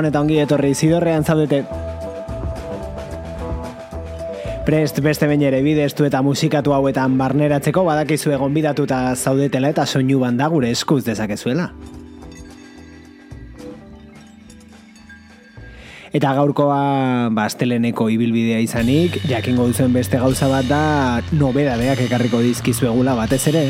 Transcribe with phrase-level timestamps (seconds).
[0.00, 1.58] Gabon eta ongi etorri zidorrean zaudete.
[4.64, 10.22] Prest beste bain ere bidestu eta musikatu hauetan barneratzeko badakizu egon bidatuta zaudetela eta soinu
[10.22, 11.68] banda gure eskuz dezakezuela.
[16.16, 16.80] Eta gaurkoa
[17.36, 20.82] basteleneko ibilbidea izanik, jakingo duzen beste gauza bat da
[21.36, 23.68] nobedadeak ekarriko dizkizuegula batez ere.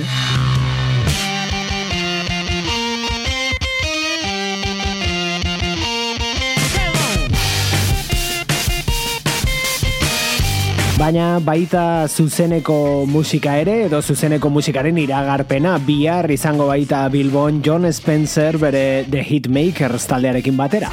[11.10, 18.60] Baina baita zuzeneko musika ere, edo zuzeneko musikaren iragarpena, bihar izango baita Bilbon John Spencer
[18.62, 20.92] bere The Hitmakers taldearekin batera.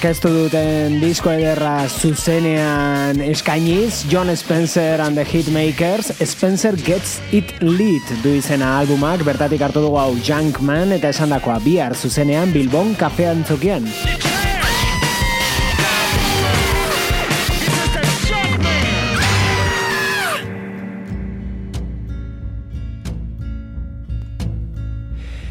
[0.00, 8.08] Aurkeztu duten disko ederra zuzenean eskainiz, John Spencer and the Hitmakers, Spencer Gets It Lit
[8.24, 13.44] du izena albumak, bertatik hartu dugu hau Junkman eta esan dakoa bihar zuzenean Bilbon kafean
[13.44, 13.84] zukian.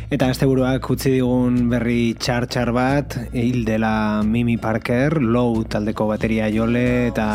[0.10, 7.12] Eta asteburuak utzi digun berri txar-txar bat, hil dela Mimi Parker, low taldeko bateria jole
[7.12, 7.28] eta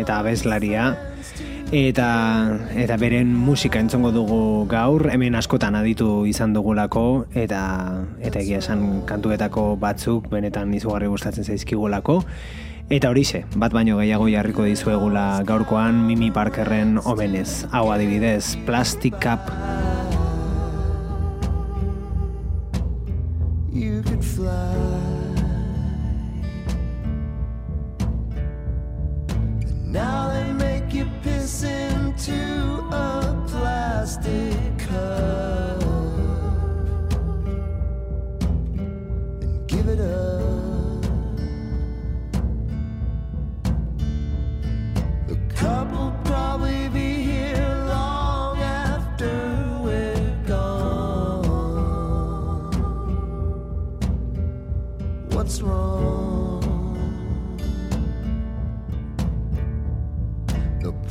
[0.00, 0.88] eta abeslaria.
[1.70, 2.08] Eta,
[2.82, 7.62] eta beren musika entzongo dugu gaur, hemen askotan aditu izan dugulako, eta
[8.18, 12.24] eta egia esan kantuetako batzuk benetan izugarri gustatzen zaizkigulako.
[12.90, 17.68] Eta horixe, bat baino gehiago jarriko dizuegula gaurkoan Mimi Parkerren omenez.
[17.70, 20.25] Hau adibidez, Plastic Cup.
[24.16, 24.74] could fly.
[29.60, 35.82] And now they make you piss into a plastic cup
[39.42, 41.04] and give it up.
[45.28, 46.15] A couple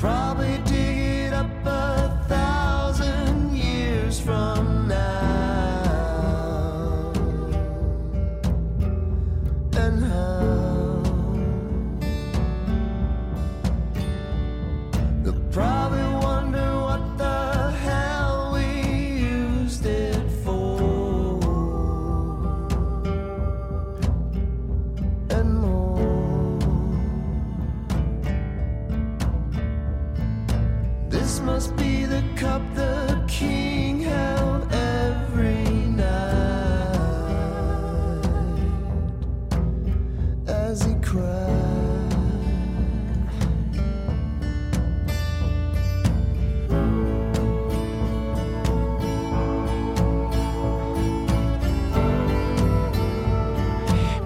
[0.05, 5.91] probably dig it up a thousand years from now.
[9.73, 11.01] And how?
[15.23, 16.04] They'll probably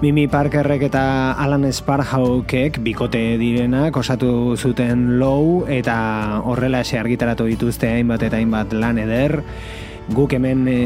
[0.00, 7.90] Mimi Parkerrek eta Alan Sparhawkek bikote direnak osatu zuten low eta horrela ese argitaratu dituzte
[7.98, 9.42] hainbat eta hainbat lan eder.
[10.08, 10.76] Guk hemen e,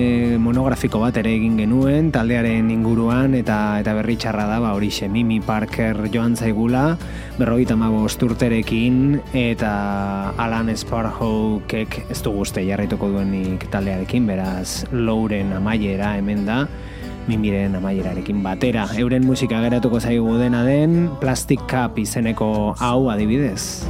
[0.43, 5.39] monografiko bat ere egin genuen taldearen inguruan eta eta berri txarra da ba hori Mimi
[5.39, 6.99] Parker joan zaigula
[7.39, 16.45] berrogeita urterekin eta Alan Sparhawkek ez du guzti jarraituko duenik taldearekin beraz Louren amaiera hemen
[16.45, 16.67] da
[17.29, 18.89] mimiren amaierarekin batera.
[19.01, 23.85] Euren musika geratuko zaigu dena den Plastic Cup izeneko hau adibidez.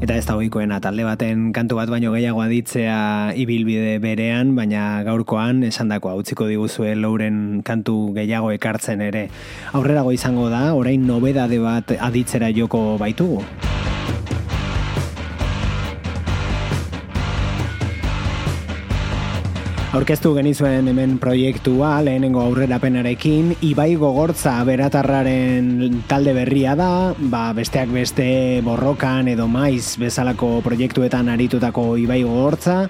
[0.00, 5.60] Eta ez da hoikoena talde baten kantu bat baino gehiago aditzea ibilbide berean, baina gaurkoan
[5.68, 9.26] esandako utziko diguzue lauren kantu gehiago ekartzen ere.
[9.76, 13.44] Aurrerago izango da, orain nobedade bat aditzera joko baitugu.
[19.90, 23.48] Aurkeztu genizuen hemen proiektua lehenengo aurrerapenarekin.
[23.66, 26.90] Ibai gogortza beratarraren talde berria da.
[27.18, 28.28] Ba, Besteak beste
[28.62, 32.84] borrokan edo maiz bezalako proiektuetan aritutako Ibai gogortza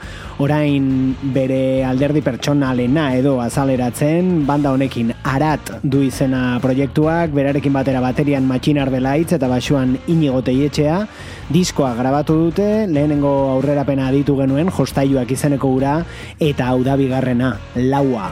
[0.45, 8.47] Orain bere alderdi pertsonalena edo azaleratzen Banda honekin arat du izena proiektuak Berarekin batera baterian
[8.49, 11.07] matxinar belaitz eta basuan inigo etxea
[11.51, 16.05] Diskoa grabatu dute, lehenengo aurrerapena aditu genuen, jostaiuak izeneko ura,
[16.39, 18.31] eta hau da bigarrena, laua.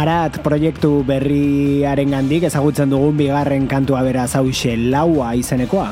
[0.00, 5.90] Arat proiektu berriaren gandik ezagutzen dugun bigarren kantua bera zauxe laua izenekoa.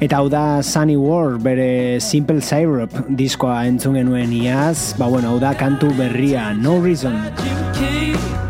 [0.00, 5.42] Eta hau da Sunny World bere Simple Syrup diskoa entzun genuen iaz, ba bueno, hau
[5.42, 8.47] da kantu berria, No Reason.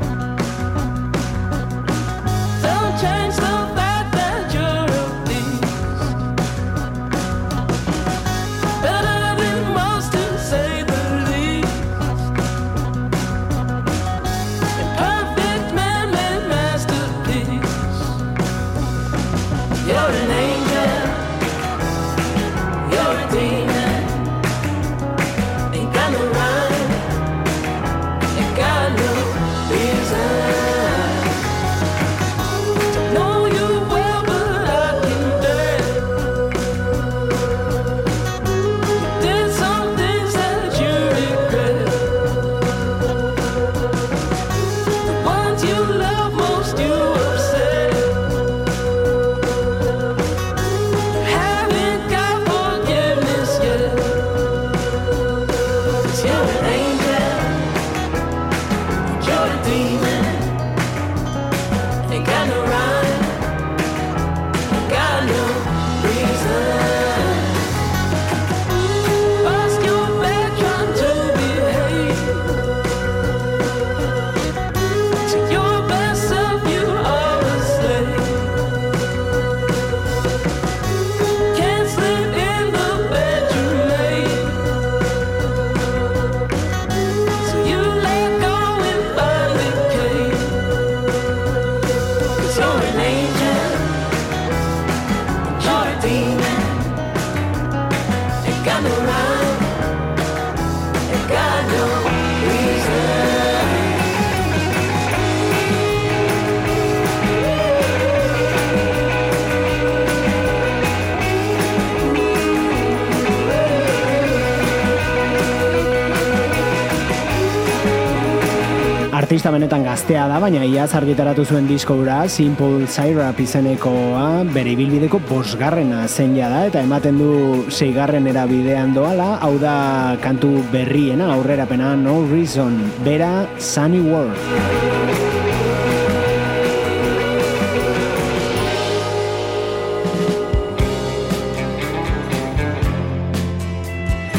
[119.58, 126.36] Benetan gaztea da, baina iaz argitaratu zuen diskora Simple Syrup izenekoa bere ibilbideko bosgarrena zen
[126.38, 127.32] da, eta ematen du
[127.66, 135.27] seigarren erabidean doala, hau da kantu berriena, aurrerapena No Reason, bera Sunny World.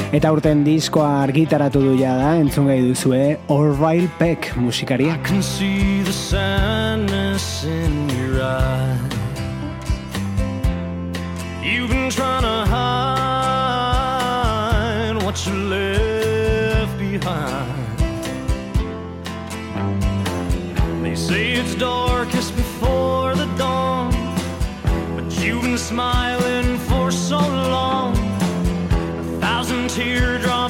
[0.09, 5.13] Eta urten diskoa argitaratu du da, entzun gai duzue, Orville Peck musikaria.
[5.13, 9.13] I can see the sadness in your eyes.
[11.61, 13.93] You've been trying to hide
[15.23, 17.69] what you left behind.
[21.03, 24.11] They say it's darkest before the dawn
[25.15, 28.08] But you've been smiling for so long
[29.99, 30.68] teardrops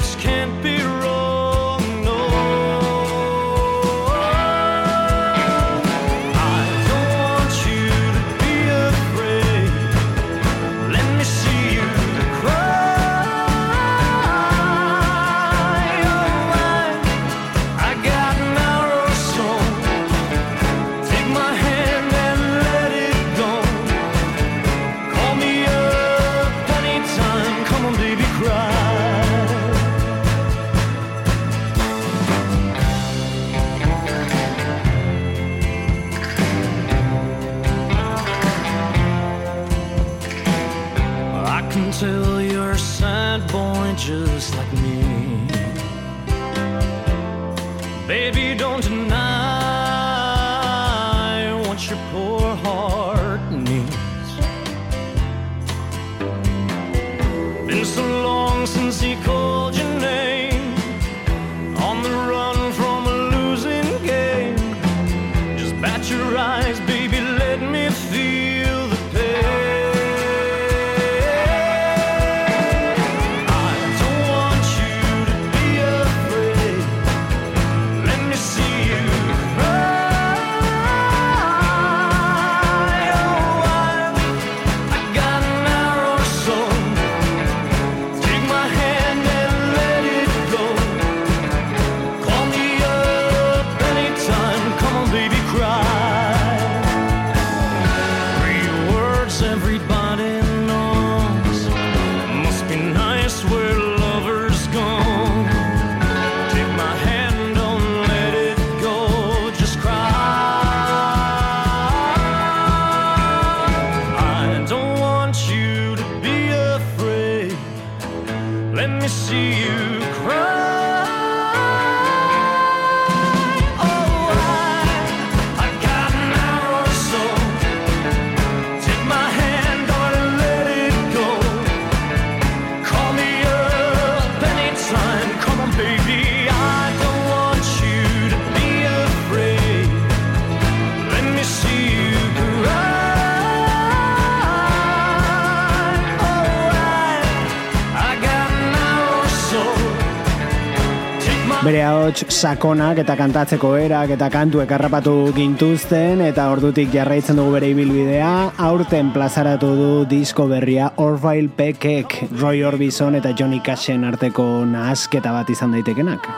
[152.39, 158.29] sakonak eta kantatzeko erak eta kantu ekarrapatu gintuzten eta ordutik jarraitzen dugu bere ibilbidea
[158.67, 165.51] aurten plazaratu du disko berria Orville Pekek Roy Orbison eta Johnny Cashen arteko nahasketa bat
[165.51, 166.31] izan daitekenak.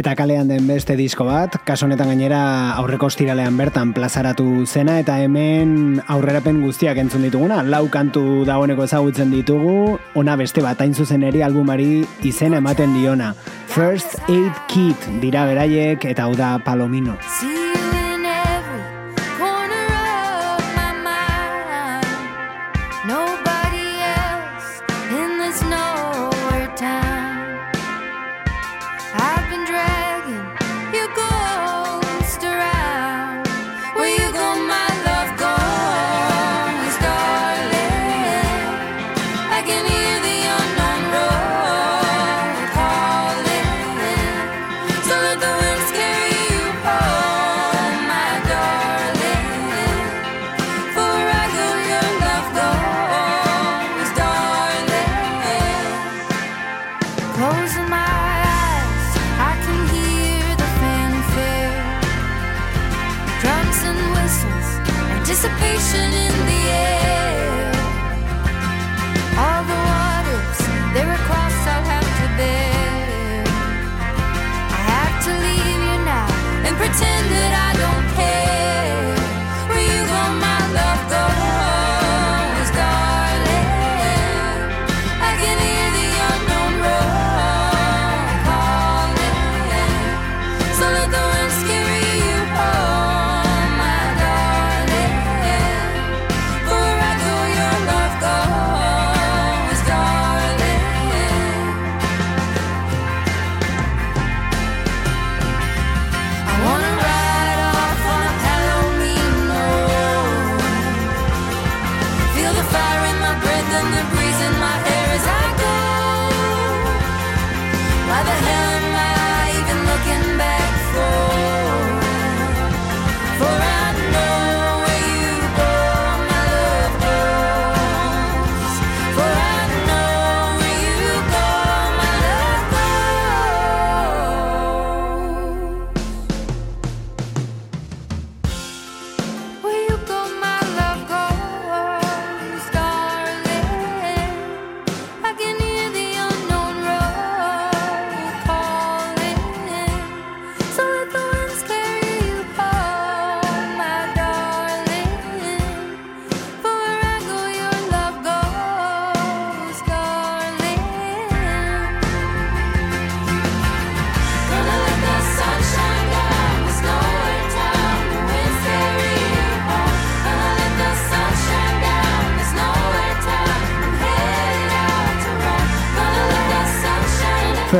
[0.00, 2.38] Eta kalean den beste disko bat, kaso honetan gainera
[2.80, 7.60] aurreko ostiralean bertan plazaratu zena eta hemen aurrerapen guztiak entzun dituguna.
[7.60, 13.34] Lau kantu dagoeneko ezagutzen ditugu, ona beste bat hain zuzen eri albumari izena ematen diona.
[13.68, 17.20] First Aid Kit dira beraiek eta hau da Palomino.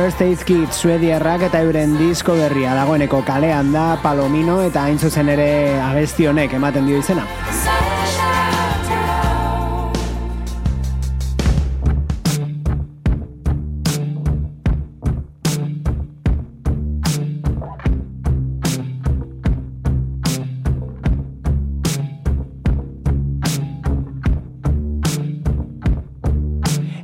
[0.01, 5.29] First Aid Kit Suediarrak eta euren disko berria dagoeneko kalean da Palomino eta hain zuzen
[5.29, 5.45] ere
[5.77, 7.27] abesti honek ematen dio izena.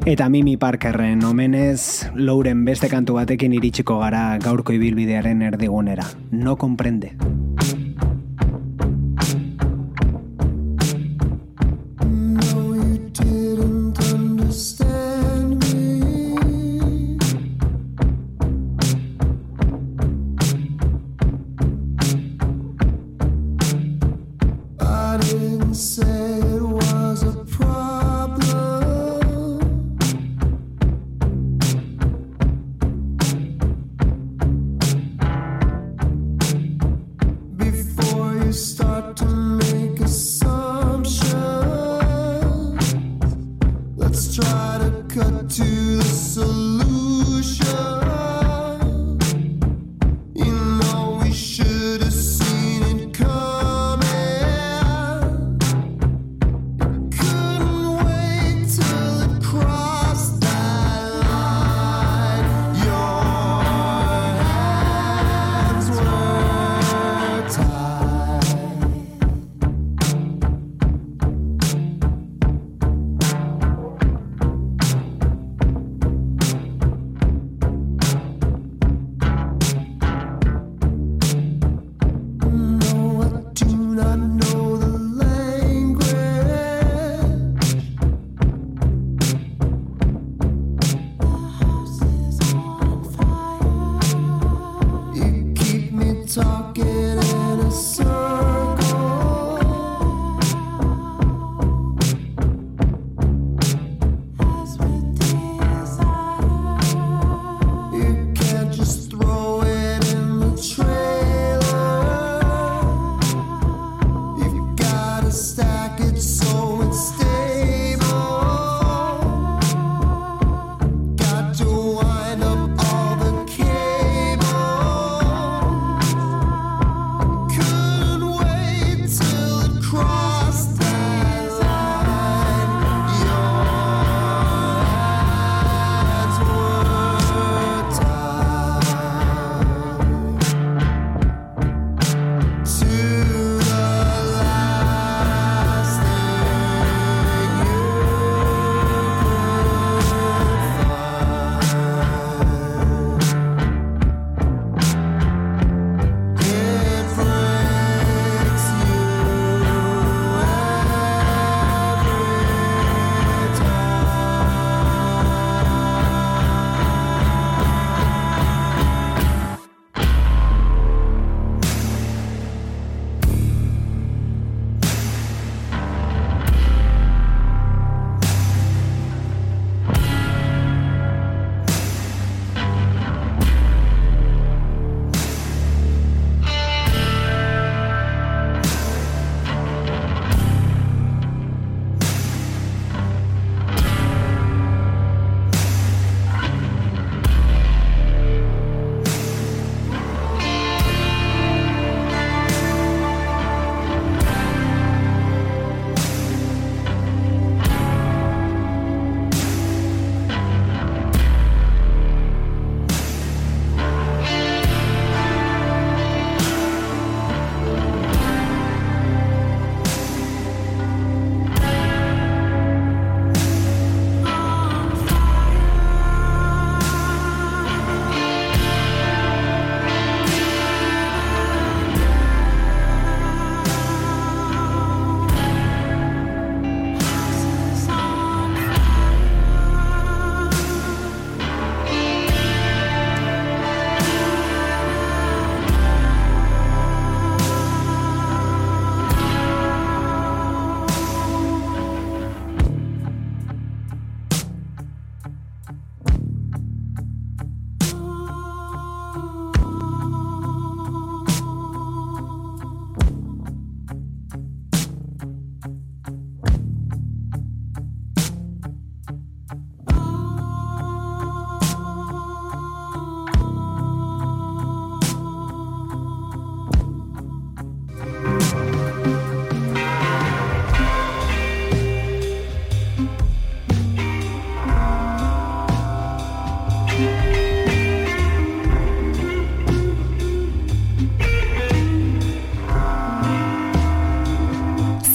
[0.08, 6.08] Eta Mimi Parkerren omenez, Louren beste kantu batekin iritsiko gara gaurko ibilbidearen erdigunera.
[6.32, 7.12] No comprende.
[7.12, 7.37] start to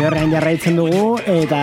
[0.00, 1.58] Ziberrean jarraitzen dugu eta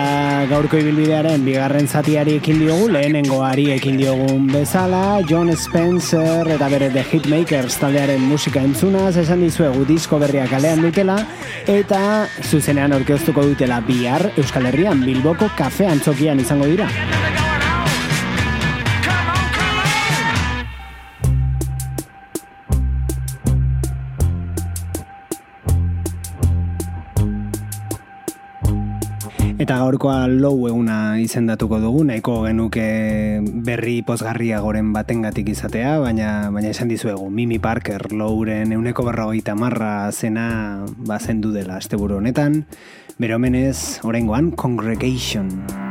[0.46, 7.02] gaurko ibilbidearen bigarren zatiari ekin diogu, lehenengoari ekin diogun bezala, John Spencer eta bere The
[7.02, 11.18] Hitmakers taldearen musika entzunaz, esan dizuegu disko berriak kalean dutela,
[11.66, 12.00] eta
[12.46, 16.86] zuzenean orkeoztuko dutela bihar Euskal Herrian Bilboko kafe antzokian izango dira.
[29.68, 32.84] Eta gaurkoa low eguna izendatuko dugu, nahiko genuke
[33.66, 40.08] berri pozgarria goren batengatik izatea, baina baina esan dizuegu, Mimi Parker lowren euneko berrogeita marra
[40.08, 42.62] zena bazen dela asteburu honetan,
[43.20, 45.52] bere omenez, oraingoan, Congregation.
[45.52, 45.87] Congregation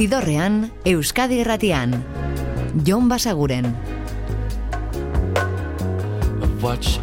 [0.00, 1.92] Zidorrean, Euskadi Erratian.
[2.86, 3.66] Jon Basaguren.
[6.62, 6.99] Watch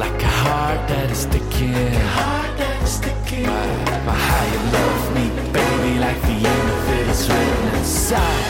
[0.00, 1.74] like a heart that is sticking.
[2.16, 3.46] Heart that is sticking.
[3.46, 3.66] My,
[4.06, 8.49] my how you love me, baby, like the end of it is written inside.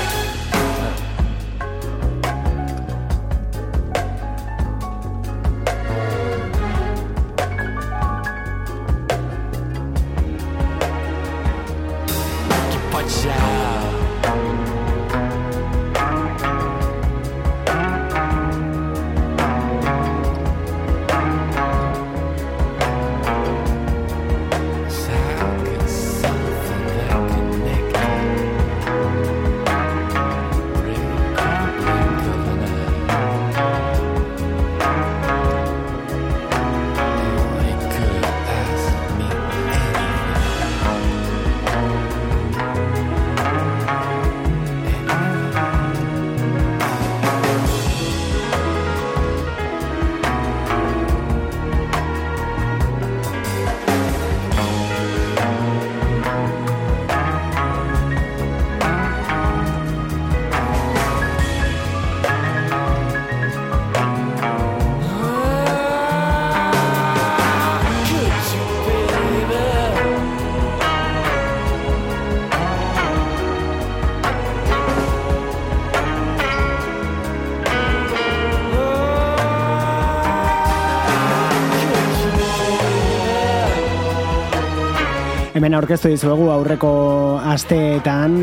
[85.60, 86.90] Hemen aurkeztu dizuegu aurreko
[87.44, 88.36] asteetan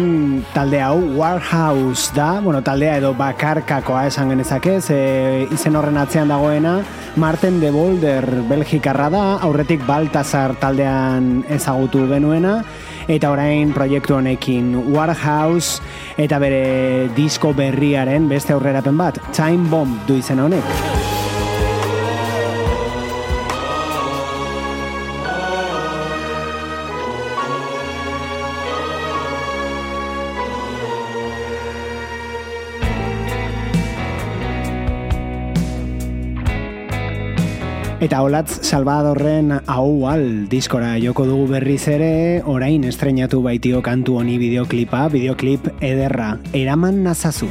[0.53, 4.99] talde hau Warhouse da, bueno, taldea edo bakarkakoa esan genezake, ze
[5.49, 6.75] izen horren atzean dagoena
[7.17, 12.59] Martin de Bolder Belgikarra da, aurretik Baltasar taldean ezagutu genuena.
[13.09, 15.81] Eta orain proiektu honekin Warhouse
[16.21, 21.06] eta bere disko berriaren beste aurrerapen bat, Time Bomb du izen honek.
[37.97, 42.11] Eta olatz Salvadorren haual diskora joko dugu berriz ere,
[42.45, 47.49] orain estreinatu baitio kantu honi bideoklipa, bideoklip ederra, eraman nazazu.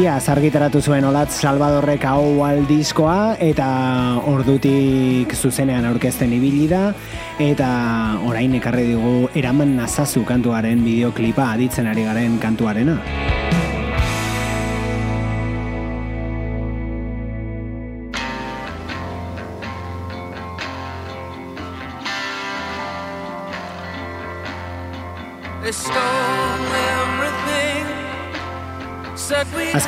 [0.00, 3.66] Ia zargitaratu zuen olatz Salvadorrek hau aldiskoa eta
[4.30, 6.86] ordutik zuzenean aurkezten ibili da
[7.36, 7.68] eta
[8.24, 12.96] orain ekarri digu eraman nazazu kantuaren bideoklipa aditzen ari garen kantuarena.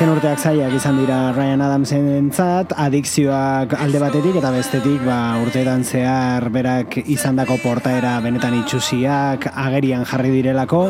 [0.03, 5.85] Azken urteak zaiak izan dira Ryan Adamsen entzat, adikzioak alde batetik eta bestetik ba, urteetan
[5.87, 10.81] zehar berak izandako portaera benetan itxusiak agerian jarri direlako.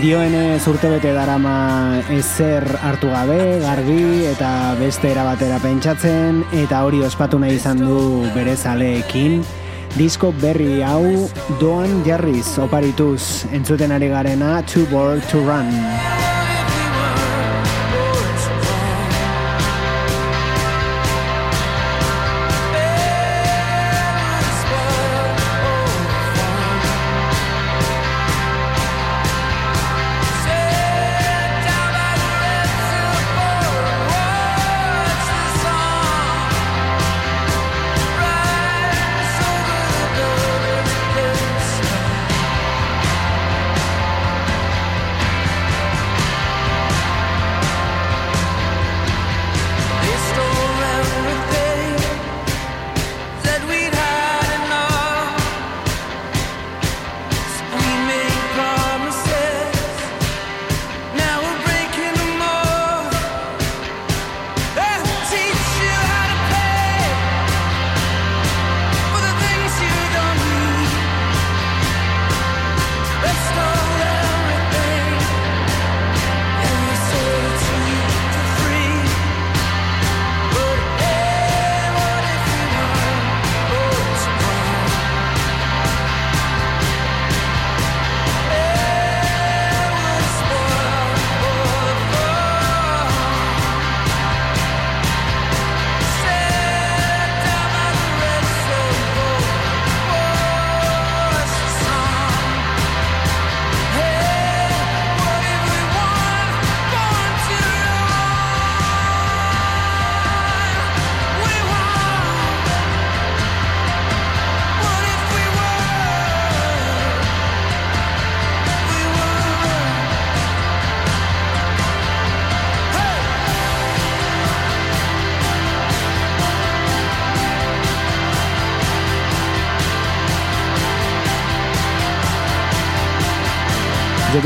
[0.00, 7.38] Dioenez urtebete darama ezer hartu gabe, garbi eta beste era batera pentsatzen eta hori ospatu
[7.38, 9.38] nahi izan du bere zaleekin.
[9.94, 11.30] Disko berri hau
[11.62, 16.25] doan jarriz oparituz entzuten ari garena Too Bored to Run.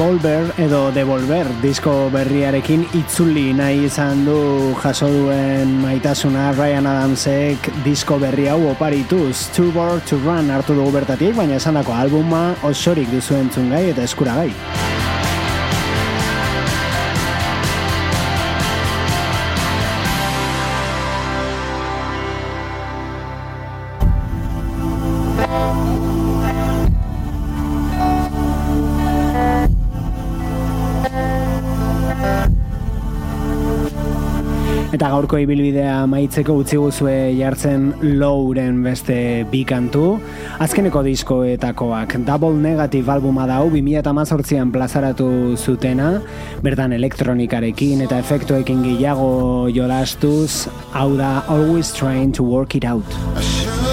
[0.01, 8.17] Devolver edo Devolver disko berriarekin itzuli nahi izan du jaso duen maitasuna Ryan Adamsek disko
[8.23, 13.37] berri hau oparituz Too Bored to Run hartu dugu bertatik, baina esandako albuma osorik duzu
[13.43, 14.49] entzungai eta eskuragai.
[14.55, 14.90] Eta
[35.31, 37.85] gaurko ibilbidea maitzeko utzi guzue jartzen
[38.19, 40.19] Lowren beste bi kantu.
[40.59, 46.17] Azkeneko diskoetakoak Double Negative albuma da hau 2018an plazaratu zutena,
[46.67, 50.67] bertan elektronikarekin eta efektuekin gehiago jolastuz,
[50.99, 51.45] hau da.
[51.47, 53.90] Always trying to work it out.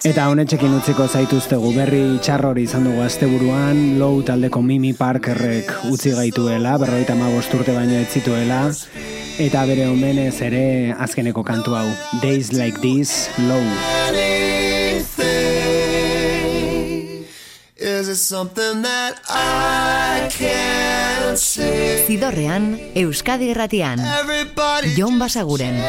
[0.00, 6.12] Eta honetxekin utziko zaituztegu berri txar hori izan dugu asteburuan, low taldeko Mimi Parkerrek utzi
[6.16, 8.62] gaituela, berroita urte baino ez zituela,
[9.38, 11.86] eta bere omenez ere azkeneko kantu hau,
[12.22, 13.62] Days Like This, Low.
[17.76, 22.04] Is it something that I can't see?
[22.06, 23.50] Zidorrean, Euskadi.
[23.50, 25.80] Everybody Jon Basaguren.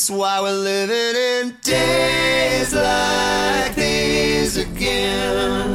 [0.00, 5.69] That's why we're living in days like these again.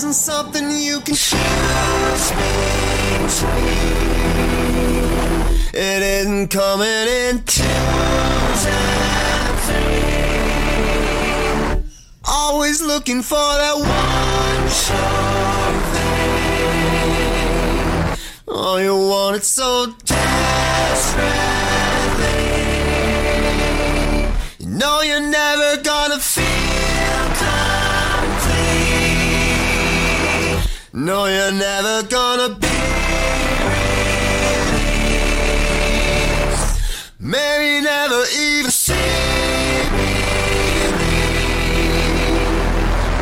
[0.00, 1.14] Isn't something you can
[3.12, 3.60] between.
[5.74, 7.74] It isn't coming in three.
[12.24, 16.16] Always looking for that one sure thing.
[18.48, 21.20] Oh, you want it so desperately.
[24.60, 26.79] You know you're never gonna feel
[31.02, 32.66] No, you're never gonna be
[36.36, 36.78] released.
[37.18, 40.12] Maybe never even see me.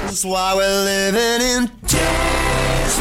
[0.06, 2.98] That's why we're living in days